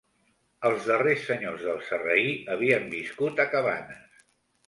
[0.69, 4.25] Els darrers senyors del Sarraí havien viscut a Cabanes.